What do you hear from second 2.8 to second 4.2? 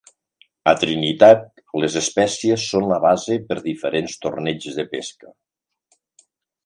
la base per diferents